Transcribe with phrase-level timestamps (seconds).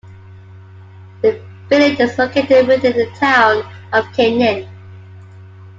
[1.21, 1.39] The
[1.69, 3.63] village is located within the Town
[3.93, 4.67] of Kennan.